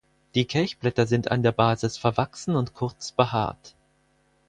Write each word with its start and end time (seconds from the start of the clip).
Die 0.33 0.45
Kelchblätter 0.45 1.05
sind 1.05 1.29
an 1.29 1.43
der 1.43 1.51
Basis 1.51 1.99
verwachsen 1.99 2.55
und 2.55 2.73
kurz 2.73 3.11
behaart. 3.11 3.75